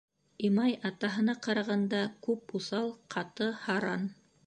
[0.47, 4.15] Имай атаһына ҡарағанда күп уҫал, ҡаты, һаран.